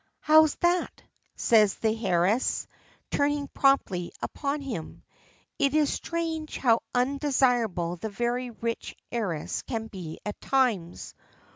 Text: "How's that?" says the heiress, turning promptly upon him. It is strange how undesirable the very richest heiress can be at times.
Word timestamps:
"How's 0.21 0.55
that?" 0.61 1.03
says 1.35 1.75
the 1.75 1.93
heiress, 2.07 2.65
turning 3.11 3.47
promptly 3.49 4.11
upon 4.19 4.59
him. 4.61 5.03
It 5.59 5.75
is 5.75 5.93
strange 5.93 6.57
how 6.57 6.81
undesirable 6.95 7.97
the 7.97 8.09
very 8.09 8.49
richest 8.49 8.99
heiress 9.11 9.61
can 9.61 9.85
be 9.89 10.19
at 10.25 10.41
times. 10.41 11.13